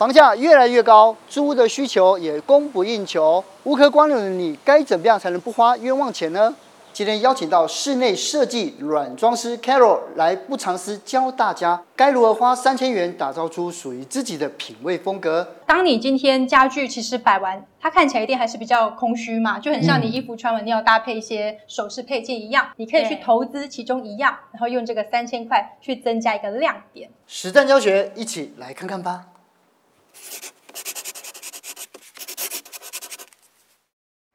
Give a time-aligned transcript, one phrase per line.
[0.00, 6.56] 房价越来越高，租屋的需求也供不应求，无壳光流的你该怎么样才能不花冤枉钱呢？
[6.90, 15.46] 今天邀请到室内设计软装师 Carol 来不藏私教大家该如何花三千元打造出属于自己的品味风格。
[15.66, 27.10] 当你今天家具其实摆完，它看起来一定还是比较空虚嘛，就很像你衣服穿完你要搭配一些首饰配件一样，你可以去投资其中一样，然后用这个三千块去增加一个亮点。
[27.26, 29.26] 实战教学，一起来看看吧。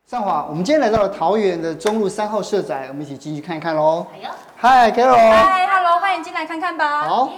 [0.07, 4.05] 上华，我们今天来到了桃园的中路三号社宅，我们一起进去看一看喽。
[4.13, 5.16] 哎呦，嗨，Carol。
[5.16, 7.03] 嗨，Hello，欢迎进来看看吧。
[7.03, 7.33] 好。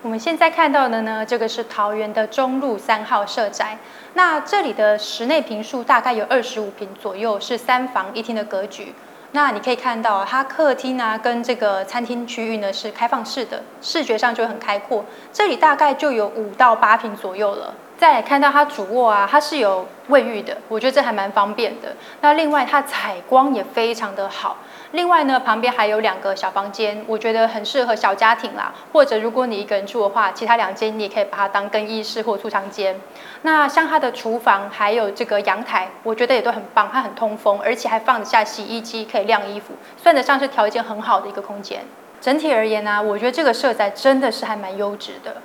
[0.00, 3.78] 我们现在看到的呢，这个是桃园的中路三号社宅。
[4.14, 8.92] 那这里的室内平数大概有二十五平左右，是三房一厅的格局。
[9.34, 15.04] 那你可以看到，它客厅啊跟这个餐厅区域呢是开放式的，视觉上就很开阔。
[15.32, 17.74] 这里大概就有五到八平左右了。
[17.96, 21.94] 再来看到它主卧啊，它是有卫浴的，我觉得这还蛮方便的。
[22.20, 24.56] 那另外它采光也非常的好。
[24.92, 28.72] 另外呢，旁边还有两个小房间，我觉得很适合小家庭啦。
[28.92, 33.00] 或者如果你一个人住的话，其他两间你也可以把它当更衣室或储藏间。
[33.40, 41.82] 那像它的厨房还有这个阳台，我觉得也都很棒，它很通风，而且还放得下洗衣机，可以晾衣服，算得上是条件很好的一个空间。
[42.20, 45.36] 整体而言呢、我觉得这个社宅真的是还蛮优质的。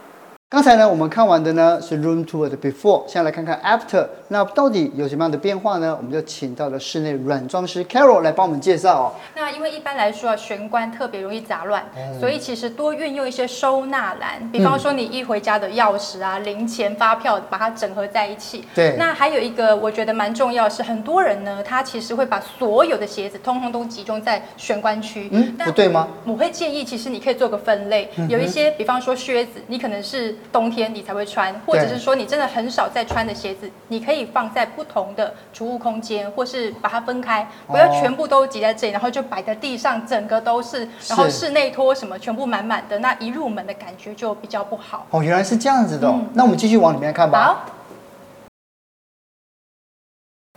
[0.50, 5.94] 刚才呢，我们看完的呢是 room tour 的 before，现在来看看 after，那到底有什么样的变化呢？
[5.98, 9.12] 我们就请到了室内软装师 Carol 来帮我们介绍哦。
[9.36, 18.64] 那因为一般来说啊，玄关特别容易杂乱，嗯、所以其实多运用一些收纳篮，比方说你一回家的钥匙啊、嗯、零钱、发票，把它整合在一起。
[18.74, 18.96] 对。
[18.98, 25.28] 那还有一个我觉得蛮重要是，很多人呢，他其实会把所有的鞋子通通都集中在玄关区。
[25.34, 26.08] 嗯，不对吗？
[26.24, 45.06] 我会建议，其实你可以做个分类，嗯、有一些，比方说靴子，你可能是冬天你才会穿，或者是说你真的很少在穿的鞋子，你可以放在不同的储物空间，或是把它分开，不要全部都挤在这里，然后就摆在地上，整个都是，然后室内拖什么全部满满的，那一入门的感觉就比较不好。
[45.12, 47.44] 哦，原来是这样子的，哦嗯，那我们继续往里面看吧。
[47.44, 47.77] 好。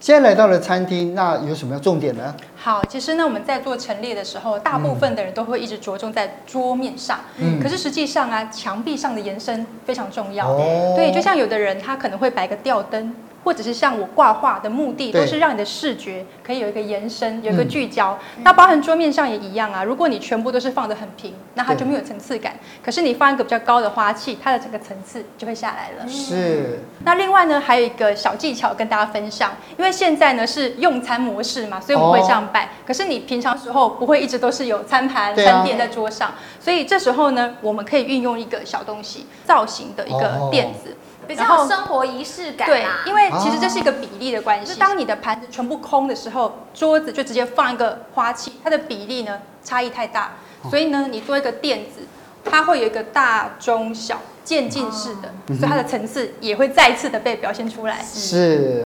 [0.00, 2.34] 现在来到了餐厅，那有什么要重点呢？
[2.56, 10.48] 好，其实呢，我们在做陈列的时候，大部分的人都会一直着重在桌面上，嗯，可是实际上啊，墙壁上的延伸非常重要。
[10.48, 13.14] 哦，对，就像有的人他可能会摆个吊灯。
[13.42, 18.18] 或者是像我挂画的目的，都是让你的视觉可以有一个延伸，有一个聚焦。
[18.36, 19.82] 嗯、那包含桌面上也一样啊。
[19.82, 22.54] 如果你全部都是放的很平，那它就没有层次感。
[22.84, 26.08] 可是你放一个比较高的花器，它的整个层次就会下来了。
[26.08, 26.80] 是。
[27.04, 32.66] 那另外呢，还有一个小技巧跟大家分享，因为现在呢是用餐模式嘛，所以我们会这样摆。
[32.66, 40.90] 哦、可是你平常时候不会一直都是有餐盘、餐垫在桌上，所以这时候呢，我们可以运用一个小东西，造型的一个垫子。
[40.90, 44.72] 哦比较生活仪式感、啊、对，因为其实这是一个比例的关系。
[44.72, 50.32] 啊、就当你的盘子全部空的时候，桌子就直接放一个花器，它的比例呢差异太大，
[50.68, 52.00] 所以呢，你做一个垫子，
[52.44, 58.02] 它会有一个大中小渐进式的，啊、所以它的层次也会再次的被表现出来。
[58.02, 58.82] 是。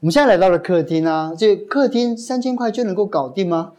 [0.00, 3.72] 我们现在来到了客厅啊，这客厅三千块就能够搞定吗？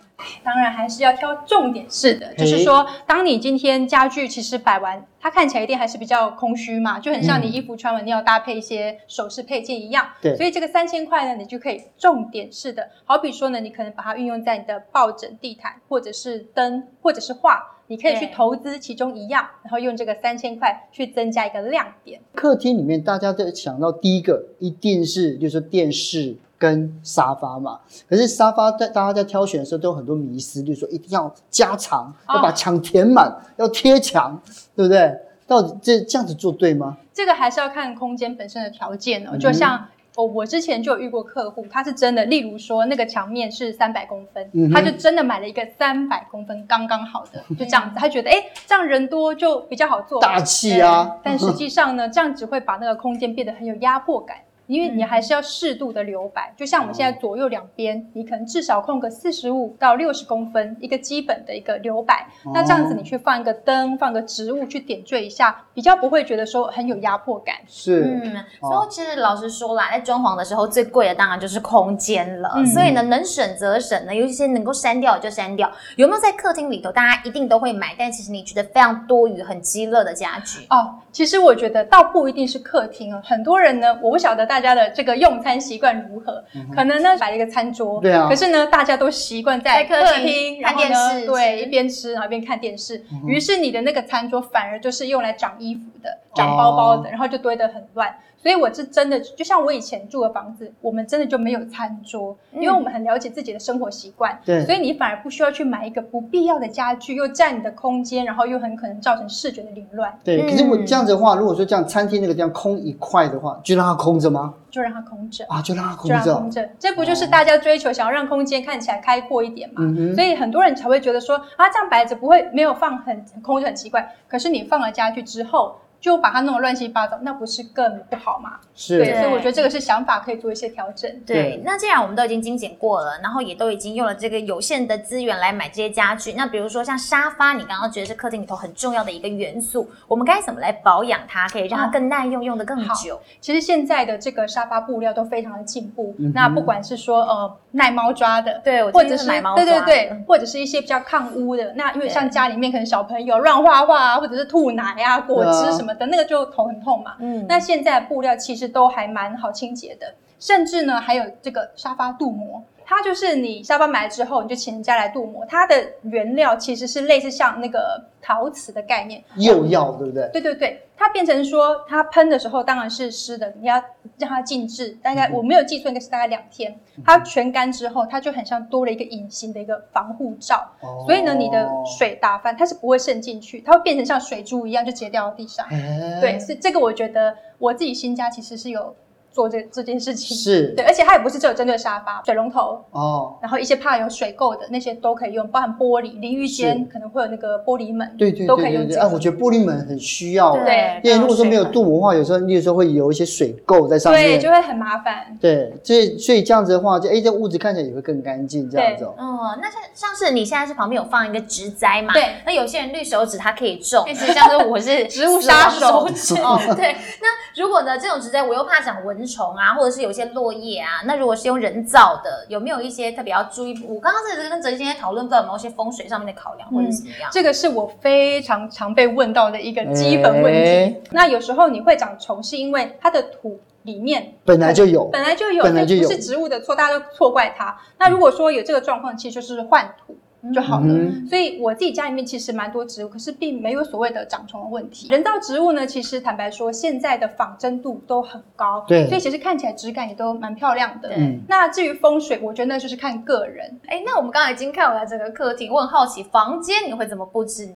[0.44, 10.08] 当然还是要挑重点式的，就是说，当你今天家具其实摆完，它看起来一定还是比较空虚嘛，就很像你衣服穿完你要搭配一些首饰配件一样。
[10.22, 22.20] 对，所以这个三千块呢，你就可以重点式的，好比说呢，你可能把它运用在你的抱枕、地毯，或者是灯，或者是画，你可以去投资其中一样，然后用这个三千块去增加一个亮点。
[22.34, 26.36] 客厅里面大家在想到第一个一定是就是电视。
[26.62, 34.40] 跟沙发嘛，可是沙发在大家在挑选的时候都有很多迷思，就是说一定要加长，要把墙填满，哦、要贴墙，
[34.76, 35.12] 对不对？
[35.48, 36.96] 到底这这样子做对吗？
[37.12, 39.36] 这个还是要看空间本身的条件哦。
[39.36, 48.36] 就像我我之前就有遇过客户，他是真的，例如说那个墙面是三百公分，嗯、他就真的买了一个三百公分刚刚好的，就这样子，他觉得哎，
[48.68, 51.18] 这样人多就比较好做，大气啊。
[51.24, 54.38] 但实际上呢，这样只会把那个空间变得很有压迫感。
[54.72, 62.26] 因为你还是要适度的留白，就像我们现在左右两边，你可能至少空个四十五到六十公分，一个基本的一个留白。
[62.54, 67.58] 那这样子你去放一个灯，放个植物去点缀一下，比较不会觉得说很有压迫感。
[67.68, 72.50] 是，嗯，所以其实老实说啦，在装潢的时候最贵的当然就是空间了。
[72.74, 75.70] 所以呢，能省则省呢，有一些能够删掉就删掉。
[75.98, 80.66] 有没有在客厅里头，大家一定都会买，但其实你觉得非常多余、很鸡肋的家具？
[80.70, 86.44] 哦，其实我觉得倒不一定是客厅哦，很多人呢，我不晓得大家的这个用餐习惯如何。
[86.56, 93.04] 嗯、可能呢摆了一个餐桌，对啊，可是呢大家都习惯在客厅看电视，对，一边吃然后一边看电视。
[93.12, 98.16] 嗯、于是你的那个餐桌反而就是用来长衣服的、长包包的，哦、然后就堆得很乱。
[98.42, 104.36] 所以我是真的，就像我以前住的房子，我们真的就没有餐桌，因为我们很了解自己的生活习惯。
[104.44, 110.12] 对，所以你反而不需要去买一个不必要的家具，又占你的空间，然后又很可能造成视觉的凌乱。
[110.24, 114.56] 对，可是我这样子的话，如果说这样餐厅那个地方空一块的话，就让它空着吗？
[114.72, 116.20] 就让它空着啊，就让它空着。
[116.20, 119.76] 就让它空着，这不就是大家追求想要让空间看起来开阔一点嘛？
[119.80, 124.16] 嗯，所以很多人才会觉得说啊，这样摆着不会没有放很空就很奇怪。
[124.28, 125.76] 可是你放了家具之后。
[126.02, 128.54] 就把它弄得乱七八糟，那不是更不好吗？
[128.74, 131.10] 是，对，所以我觉得这个是想法可以做一些调整。
[131.26, 143.22] 对，对，那既然我们都已经精简过了，然后也都已经用了这个有限的资源来买这些家具，那比如说像沙发，你刚刚觉得是客厅里头很重要的一个元素，我们该怎么来保养它，可以让它更耐用，用得更久？
[143.40, 156.72] 其实现在的这个沙发布料都非常的进步，嗯、那不管是说呃耐猫抓的，对，或者是买猫抓的，对对对，或者是一些比较抗污的，那因为像家里面可能小朋友乱画画啊，或者是吐奶啊、果汁什么的，啊、那个就头。
[156.72, 170.30] 很痛嘛，嗯，那现在布料其实都还蛮好清洁的，甚至呢还有这个沙发镀膜，它就是你沙发买了之后，你就请人家来镀膜，它的原料其实是类似像那个陶瓷的概念，釉药对不对？
[170.32, 170.82] 对对对。
[170.96, 173.84] 它变成说，它喷的时候当然是湿的，你要
[174.22, 176.80] 让它静置，大概我没有记错，应该是大概两天。
[177.06, 185.66] 它全干之后，它就很像多了一个隐形的一个防护罩，哦、所以呢，你的水打翻它是不会渗进去，它会变成像水珠一样就直接掉到地上。
[185.70, 188.96] 欸、对，是这个，我觉得我自己新家其实是有。
[189.32, 198.84] 做这这件事情是对，而且它也不是只有针对沙发、水龙头哦，然后一些怕有水垢的那些都可以用，包含玻璃淋浴间可能会有那个玻璃门，对对都可以用。
[199.00, 205.38] 哎，我觉得玻璃门很需要，对，因为如果说没有镀膜的话，有时候你有时候会有一些水垢在上面，对，就会很麻烦。
[205.40, 209.08] 对，所以所以这样子的话，就哎，这屋子看起来也会更干净，这样子。
[209.18, 212.14] 嗯，那像像是你现在是旁边有放一个植栽嘛？
[212.14, 216.06] 对，那有些人绿手指它可以种，其实像是我是 植物杀手
[216.44, 216.60] 哦。
[216.76, 223.84] 对，那如果呢这种植栽我又怕长蚊虫啊，或者是有些落叶啊，那如果是用人造的，有没有一些特别要注意？
[223.88, 227.30] 我刚刚是跟哲今天讨论，不知道有没有一些风水上面的考量，或者怎么样？
[227.32, 230.60] 这个是我非常常被问到的一个基本问题。
[230.60, 237.78] 欸、那有时候你会长虫，是因为它的土里面本来就有，本来就有，本来就有，不是植物的错，大家都错怪它。
[237.98, 240.16] 那如果说有这个状况，其实就是换土。
[240.54, 245.08] 就好了，嗯、所以我自己家里面其实蛮多植物，可是并没有所谓的长虫的问题。
[245.10, 251.10] 人造植物呢，其实坦白说，现在的仿真度都很高，对，所以其实看起来质感也都蛮漂亮的。
[251.10, 253.80] 对，那至于风水，我觉得那就是看个人。
[253.86, 257.74] 哎，那我们刚才已经看完了整个客厅，我很好奇房间你会怎么布置？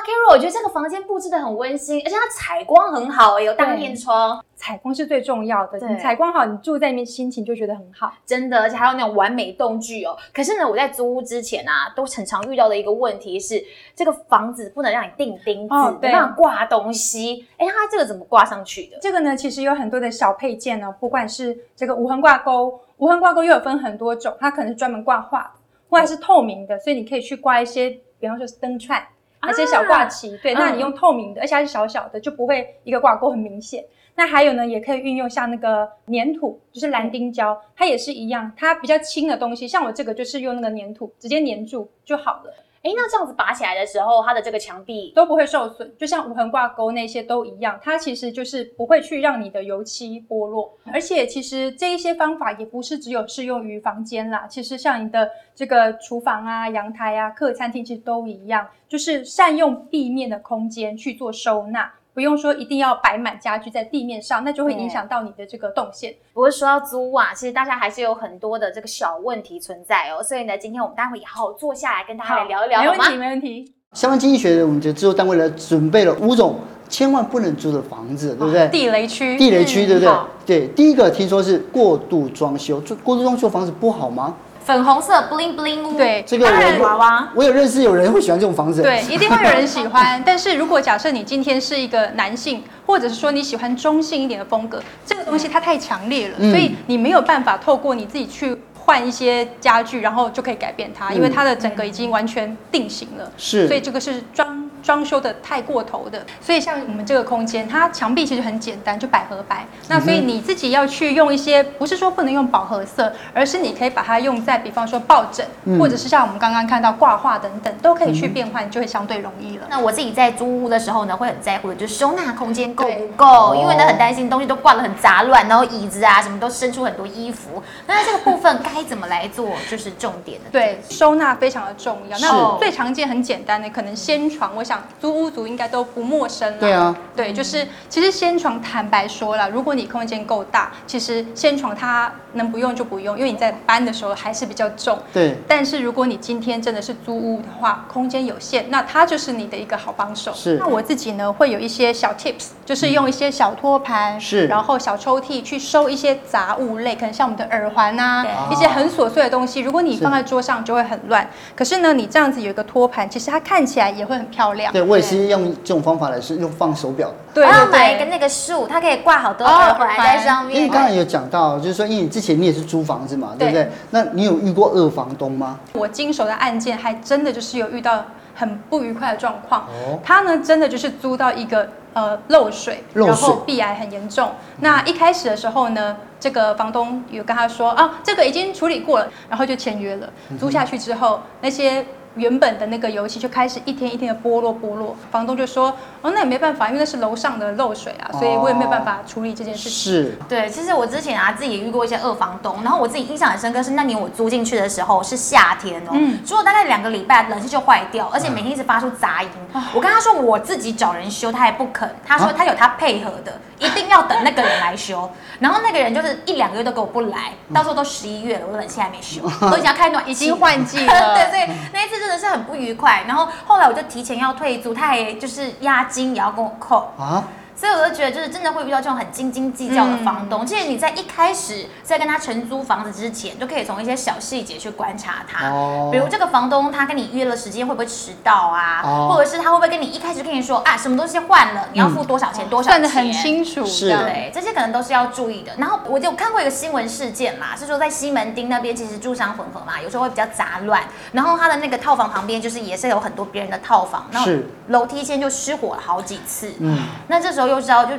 [0.00, 5.78] ，Carol，我觉得这个房间布置的很温馨，而且它采光很好，有大面窗，采光是最重要的。
[5.88, 10.16] 你，采光好，你住在里面心情就觉得很好，真的，而且还有那种完美动距哦。
[10.32, 13.62] 可是呢，我在租屋之前啊，都很常遇到的一个问题是，
[13.94, 17.46] 这个房子不能让你钉钉子，哦、对，没办法挂东西。
[17.56, 18.98] 哎，它这个怎么挂上去的？
[19.00, 25.50] 这个呢，其实有很多的小配件呢，不管是这个无痕挂钩，无痕挂钩又有分很多种，它可能是专门挂画的，
[25.88, 29.02] 或者是透明的，所以你可以去挂一些，比方说是灯串。
[29.40, 33.84] 而且小挂旗，对，那你用透明的，而且它是小小的，就不会一个挂钩很明显。
[34.16, 42.52] 那还有呢，也可以运用像那个粘土，就是蓝丁胶，它也是一样，它比较轻的东西，像我这个就是用那个粘土直接粘住就好了。
[42.82, 50.72] 哎，那这样子拔起来的时候，它的这个墙壁都不会受损，就像无痕挂钩那些都一样，它其实就是不会去让你的油漆剥落。
[50.90, 61.92] 而且其实这一些方法也不是只有适用于房间啦，其实像你的这个厨房啊、阳台啊、客餐厅其实都一样，就是善用地面的空间去做收纳。
[62.20, 66.14] 不用说一定要摆满家具在地面上，那就会影响到你的这个动线。
[66.34, 70.22] 不过说到租啊，其实大家还是有很多的这个小问题存在哦。
[70.22, 72.82] 所以呢，今天我们待会也好好坐下来跟大家来聊一聊？
[72.82, 73.72] 没问题，没问题。
[73.94, 76.56] 相关经济学我们的制作单位呢，准备了五种
[76.90, 78.68] 千万不能租的房子，对不对？
[78.68, 80.10] 地雷区，地雷区，对不对？
[80.10, 84.36] 嗯、对，第一个听说是过度装修，过度装修房子不好吗？
[84.64, 90.22] 粉红色 bling bling 屋，对，这个我娃娃，我有认识有人会喜欢这种房子，对，一定会有人喜欢。
[90.24, 103.32] 但是如果假设你今天是一个男性，或者是说你喜欢中性一点的风格，这个东西它太强烈了，嗯、所以你没有办法透过你自己去换一些家具，然后就可以改变它，嗯、因为它的整个已经完全定型了。
[103.36, 106.24] 是，所以这个是装装修的太过头的。
[106.40, 109.66] 所以像我们这个空间，它墙壁其实很简单，就百合白。
[109.88, 115.46] 那所以你自己要去用一些，不是说不能用饱和色，而是你可以把它用在，比方说抱枕，
[115.78, 119.66] 或者是像我们刚刚看到挂画等等，都可以去变换，就会相对容易了。
[119.70, 127.62] 那我自己在租屋的时候呢，会很在乎的就是收纳空间够不够，因为呢很担心东西都挂得很杂乱，然后椅子啊什么都伸出很多衣服。
[127.86, 130.50] 那这个部分该怎么来做，就是重点的。
[130.50, 132.18] 对，收纳非常的重要。
[132.18, 136.60] 那最常见很简单的，可能先床，我想租屋族应该都不陌生了。
[136.60, 144.96] 对啊，对，就是其实掀床，坦白说了，如果你空间够大，其实掀床它能不用就不用，因为你在搬的时候还是比较重。
[145.12, 145.36] 对。
[145.48, 150.32] 但是如果你今天真的是租屋的话，空间有限，那它就是你的一个好帮手。
[150.32, 150.56] 是。
[150.58, 159.58] 那我自己呢，会有一些小 tips，就是用一些小托盘，是，然后小抽屉去收一些杂物类，可能像我们的耳环啊，一些很琐碎的东西。
[159.62, 161.28] 如果你放在桌上，就会很乱。
[161.56, 164.59] 可是呢，你这样子有一个托盘，其实它看起来也会很漂亮。
[164.72, 167.10] 对，我也是用这种方法来是用放手表。
[167.32, 170.56] 对，我要买一个那个树，它可以挂好多耳环在上面。
[170.56, 173.70] 因为刚才有讲到，就是说，因为你之前你也是租房子嘛，对不对？
[173.90, 175.58] 那你有遇过二房东吗？
[175.74, 179.62] 我经手的案件还真的就是有遇到很不愉快的状况。
[179.62, 184.30] 哦，他呢真的就是租到一个呃漏水，然后壁癌很严重。
[184.58, 190.08] 那一开始的时候呢，这个房东有跟他说啊，这个已经处理过了，然后就签约了。
[190.38, 191.86] 租下去之后，那些。
[192.16, 195.70] 原本的那个油漆就开始一天一天的剥落剥落，房东就说
[196.02, 209.28] ：“哦，那也没办法，因为那是楼上的漏水啊，所以我也没有办法处理这件事情。”是，对，其实我之前啊自己也遇过一些二房东，然后我自己印象很深刻是那年我租进去的时候是夏天哦，嗯，租了大概两个礼拜，冷气就坏掉，而且每天一直发出杂音。
[209.52, 221.14] 嗯、我跟他说我自己找人修，他也不肯，他说他有他配合的，啊、一定要等那个人来修，然后那个人就是一两个月都给我不来，到时候都十一月了，我冷气还没修， 我已经要开暖，已经换季了。
[221.14, 221.99] 对，所以那一次。
[222.00, 227.22] 真的是很不愉快，然后后来我就提前要退租，他还就是押金也要跟我扣啊。
[227.60, 230.46] 所以我就觉得，就是真的会遇到这种很斤斤计较的房东。
[230.46, 235.50] 其实你在一开始在跟他承租房子之前，就可以从一些小细节去观察他。
[235.92, 238.80] 比如这个房东他跟你约了时间会不会迟到啊？
[239.10, 242.48] 或者是他会不会跟你一开始跟你说啊，什么东西换了，你要付多少钱？
[242.48, 242.80] 多少钱？
[242.80, 243.66] 算的很清楚。
[243.66, 243.90] 是。
[243.90, 245.52] 对，这些可能都是要注意的。
[245.58, 250.82] 然后我就看过一个新闻事件嘛，是说在西门町那边其实住商混合嘛，有时候会比较杂乱。
[251.12, 254.32] 然后他的那个套房旁边就是也是有很多别人的套房，然后
[254.68, 256.54] 楼梯间就失火了好几次。
[256.60, 256.78] 嗯。
[257.06, 257.49] 那这时候。
[257.50, 257.92] 又知道就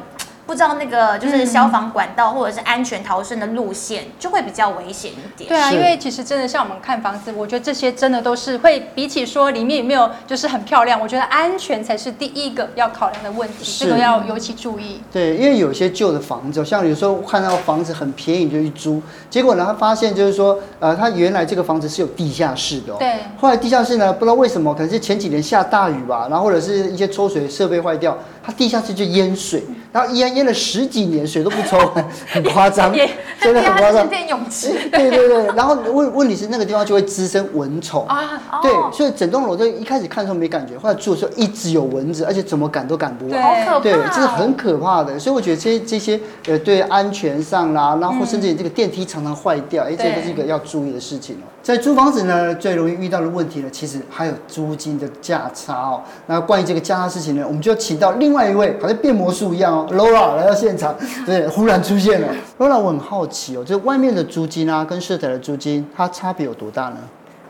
[0.47, 5.47] 不知道那个就是消防管道或者是安全逃生的路线，就会比较危险一点。
[5.47, 14.99] 对啊，因为其实真的像我们看房子，我觉得这些真的都是会比起说里面有没有就是很漂亮，我觉得安全才是第一个要考量的问题，这个要尤其注意。
[15.13, 22.97] 对，因为有些旧的房子，像有时候看到房子很便宜就去租，结果呢，他发现就是说，呃，他原来这个房子是有地下室的哦。
[22.99, 23.19] 对。
[23.39, 28.17] 后来地下室呢，不知道为什么，可能是前几年下大雨吧，然后或者是一些抽水设备坏掉。
[28.43, 31.77] 它地下室就淹水，然后淹淹了十几年，水都不抽，
[32.27, 32.91] 很夸张，
[33.39, 34.07] 真的很夸张。
[34.07, 34.73] 变泳池。
[34.89, 45.19] 对对对，然后问问题是那个地方就会滋生蚊虫啊，对，所以整栋楼就一开始看的时候没感觉，后来住的时候一直有蚊子，而且怎么赶都赶不完，对，这是很可怕的。
[45.19, 51.45] 所以我觉得这这些呃，对安全上啦，然后甚至这个电梯常常坏掉，哎，这都是一个要注意的事情哦。
[51.61, 56.01] 在租房子呢，最容易遇到的问题呢，其实还有租金的价差哦。
[56.25, 60.95] 那关于这个价差事情呢，我们就请到另外一位好像变魔术一样哦，Laura 来到现场，
[61.25, 62.27] 对，忽然出现了。
[62.59, 66.97] Laura，我很好奇哦，就是外面的租金啊，跟社宅的租金，它差别有多大呢？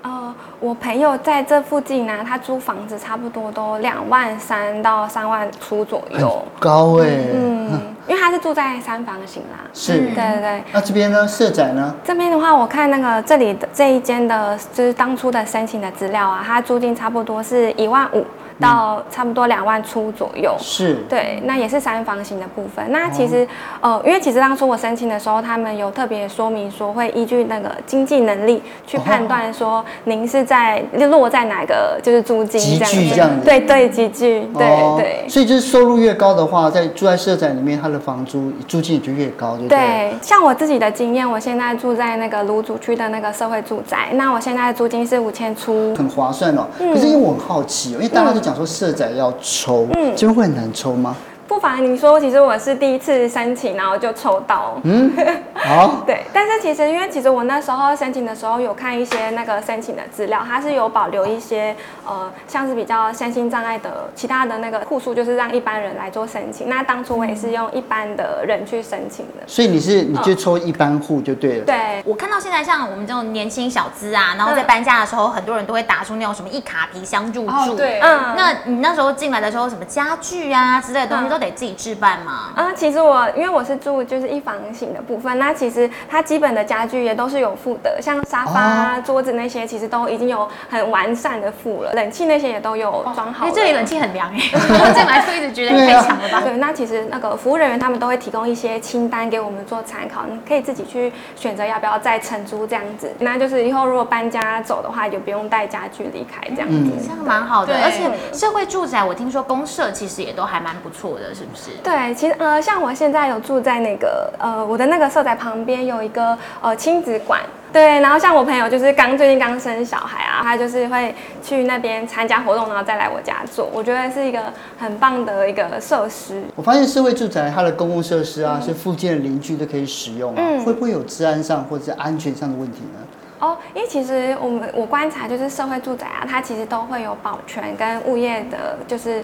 [0.03, 7.29] 呃，我朋友在这附近呢，他租房子差不多都两万三到三万出左右，高哎、欸。
[7.35, 9.59] 嗯，嗯，因为他是住在三房型啦。
[9.73, 10.63] 是，对对对。
[10.71, 11.93] 那这边呢，社宅呢？
[12.03, 18.25] 这边的话，我看那个这里的这一间的，就是当初的申请的资料啊，它租金差不多是一万五。
[18.61, 22.85] 到差不多两万出左右，是对，那也是三房型的部分。
[22.91, 23.43] 那其实，
[23.81, 35.29] 哦、呃，因为其实当初我申请的时候，他们有特别说明说，会依据那个经济能力去判断说，您是在落在哪个就是租金这样子，这样子对对集聚，对对，对。
[35.29, 39.77] 所以就是收入越高的话，在住在社宅里面，它的房租租金也就越高，对不对？
[39.77, 46.67] 对，像我自己的经验，我现在住在那个芦竹区的那个社会住宅，那我现在的租金是五千出，很划算哦。
[46.77, 48.50] 可是因为我很好奇，哦因为大家都讲。
[48.51, 51.15] 想说社宅要抽，嗯，这边会很难抽吗？
[51.51, 54.79] 部妨你说，其实我是第一次申请，然后就抽到。
[54.85, 55.11] 嗯，
[55.53, 56.01] 好。
[56.07, 61.75] 对，但是其实因为其实我那时候申请的时候有看一些那个申请的资料，它是有保留一些
[62.07, 66.69] 呃像是比较身心障碍的其他的那个户数，就是让一般人来做申请。
[66.69, 69.43] 那当初我也是用一般的人去申请的。
[69.45, 71.65] 所以你是你就抽一般户就对了。
[71.65, 77.75] 对，我看到现在像我们这种年轻小资啊，然后在搬家的时候，很多人都会打出那种什么一卡皮箱入住。
[77.75, 82.53] 对，嗯，那你那时候进来的时候，什么家具啊之类的东西都得自己置办吗？
[82.55, 93.49] 啊，其实我因为我是住就是一房型的部分，那其实它基本的家具也都是有附的，像沙发、啊、哦、桌子那些，其实都已经有很完善的附了，冷气那些也都有装好。
[93.49, 96.41] 这里冷气很凉哎， 我进来就一直觉得太强了吧？
[96.41, 103.11] 对，那其实那个服务人员他们都会提供一些清单给我们做参考，你可以自己去选择要不要再承租这样子。
[103.19, 107.73] 那就是以后如果搬家走的话，就不用带家具离开这样子，嗯、这样蛮好的。
[107.73, 111.71] 对而且社会住宅，我听说公社其实也都还蛮不错的，是不是？
[111.83, 117.39] 对，其实呃，像我现在有住在那个呃，我的那个社宅旁边有一个呃亲子馆。
[117.73, 123.69] 对，然后像我朋友就是刚最近刚生小孩啊，他就是会去那边参加活动，然后再来我家做。
[123.73, 124.41] 我觉得是一个
[124.77, 126.43] 很棒的一个设施。
[126.57, 132.99] 我发现社会住宅它的公共设施啊，嗯、是附近的邻居都可以使用啊，嗯、会不会有治安上或者是安全上的问题呢？
[133.39, 139.23] 哦，因为其实我们我观察就是社会住宅啊，它其实都会有保全跟物业的，就是。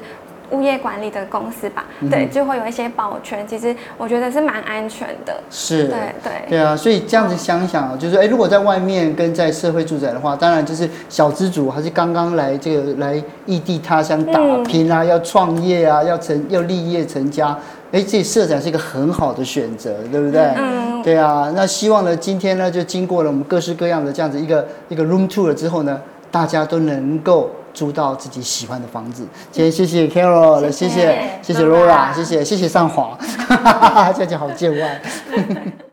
[0.51, 3.45] 物业管理的公司吧，嗯、对，就会有一些保全。
[3.47, 5.41] 其实我觉得是蛮安全的。
[5.49, 17.57] 是，对对对啊，所以这样子想一想，就是哎，如果在外面跟在社会住宅的话，当然就是小资主还是刚刚来这个来异地他乡打拼啊，嗯、要创业啊，要成要立业成家，
[17.91, 20.41] 哎，这社宅是一个很好的选择，对不对？
[20.57, 21.51] 嗯，对啊。
[21.55, 25.99] 那希望呢，今天呢，就经过了我们各式各样的这样子一个一个 room tour 了之后呢，
[26.31, 27.51] 大家都能够。
[27.77, 29.27] 租到自己喜欢的房子。
[29.51, 33.15] 今天谢谢 Carol，谢谢谢谢 Laura，谢谢谢谢上华，
[33.47, 34.99] 哈哈哈哈，这样讲好见外。